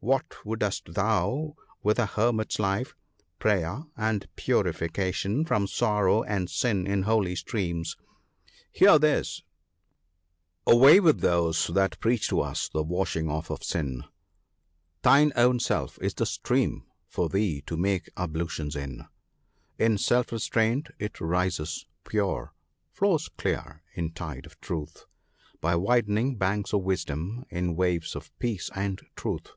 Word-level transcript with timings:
What 0.00 0.32
wouldst 0.46 0.94
thou 0.94 1.56
with 1.82 1.98
a 1.98 2.06
hermit's 2.06 2.60
life— 2.60 2.94
prayer, 3.40 3.82
and 3.96 4.28
purification 4.36 5.44
from 5.44 5.66
sorrow 5.66 6.22
and 6.22 6.48
sin 6.48 6.86
in 6.86 7.02
holy 7.02 7.34
streams? 7.34 7.96
Hear 8.70 9.00
this!— 9.00 9.42
44 10.66 10.72
Away 10.72 11.00
with 11.00 11.20
those 11.20 11.66
that 11.74 11.98
preach 11.98 12.28
to 12.28 12.42
us 12.42 12.68
the 12.68 12.84
washing 12.84 13.28
off 13.28 13.50
of 13.50 13.64
sin— 13.64 14.04
Thine 15.02 15.32
own 15.34 15.58
self 15.58 15.98
is 16.00 16.14
the 16.14 16.26
stream 16.26 16.86
for 17.08 17.28
thee 17.28 17.60
to 17.62 17.76
make 17.76 18.08
ablutions 18.16 18.76
in: 18.76 19.04
In 19.80 19.98
self 19.98 20.30
restraint 20.30 20.90
it 21.00 21.20
rises 21.20 21.86
pure— 22.04 22.54
flows 22.92 23.28
clear 23.36 23.82
in 23.94 24.12
tide 24.12 24.46
of 24.46 24.60
truth, 24.60 25.06
By 25.60 25.74
widening 25.74 26.36
banks 26.36 26.72
of 26.72 26.82
wisdom, 26.84 27.44
in 27.50 27.74
waves 27.74 28.14
of 28.14 28.30
peace 28.38 28.70
and 28.76 29.02
ruth. 29.24 29.54